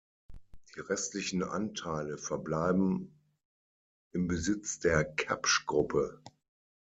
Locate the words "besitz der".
4.27-5.05